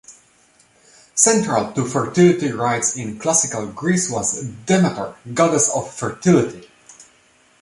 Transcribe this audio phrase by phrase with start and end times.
[1.13, 6.67] Central to fertility rites in classical Greece was Demeter, goddess of fertility...